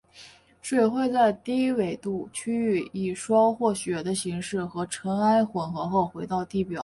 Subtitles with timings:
[0.63, 6.79] 水会在低纬度区域以霜或雪的形式和尘埃混合后回到地表。